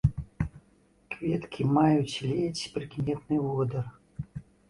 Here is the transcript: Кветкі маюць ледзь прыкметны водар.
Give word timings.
Кветкі 1.15 1.61
маюць 1.75 2.23
ледзь 2.31 2.63
прыкметны 2.77 3.37
водар. 3.45 3.85